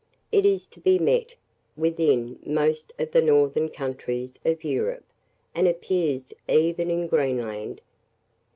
It 0.31 0.47
is 0.47 0.65
to 0.69 0.79
be 0.79 0.97
met 0.97 1.35
with 1.77 1.99
in 1.99 2.39
most 2.43 2.91
of 2.97 3.11
the 3.11 3.21
northern 3.21 3.69
countries 3.69 4.33
of 4.43 4.63
Europe, 4.63 5.03
and 5.53 5.67
appears 5.67 6.33
even 6.49 6.89
in 6.89 7.05
Greenland. 7.05 7.81